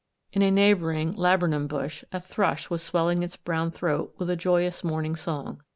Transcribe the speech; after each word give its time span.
In 0.33 0.41
a 0.41 0.49
neighbouring 0.49 1.11
laburnum 1.11 1.67
bush, 1.67 2.03
a 2.11 2.19
thrush 2.19 2.71
was 2.71 2.81
swelling 2.81 3.21
its 3.21 3.37
brown 3.37 3.69
throat 3.69 4.15
with 4.17 4.31
a 4.31 4.35
joyous 4.35 4.83
morning 4.83 5.15
song. 5.15 5.61